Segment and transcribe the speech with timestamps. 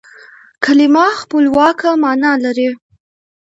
[0.63, 2.69] کلیمه خپلواکه مانا لري.